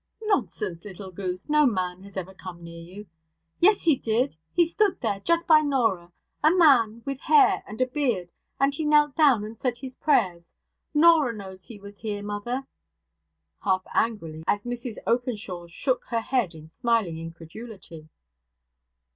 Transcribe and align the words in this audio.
'Nonsense, 0.23 0.83
little 0.83 1.11
goose. 1.11 1.47
No 1.47 1.67
man 1.67 2.01
has 2.01 2.17
ever 2.17 2.33
come 2.33 2.63
near 2.63 2.81
you!' 2.81 3.05
'Yes, 3.59 3.83
he 3.83 3.95
did. 3.95 4.35
He 4.51 4.65
stood 4.65 4.99
there. 4.99 5.19
Just 5.19 5.45
by 5.45 5.61
Norah. 5.61 6.11
A 6.43 6.49
man 6.49 7.03
with 7.05 7.21
hair 7.21 7.63
and 7.67 7.79
a 7.79 7.85
beard. 7.85 8.31
And 8.59 8.73
he 8.73 8.83
knelt 8.83 9.15
down 9.15 9.43
and 9.43 9.55
said 9.55 9.77
his 9.77 9.93
prayers. 9.93 10.55
Norah 10.95 11.35
knows 11.37 11.65
he 11.65 11.77
was 11.77 11.99
here, 11.99 12.23
mother' 12.23 12.63
(half 13.63 13.83
angrily, 13.93 14.43
as 14.47 14.63
Mrs 14.63 14.95
Openshaw 15.05 15.67
shook 15.67 16.05
her 16.05 16.21
head 16.21 16.55
in 16.55 16.67
smiling 16.67 17.19
incredulity). 17.19 18.09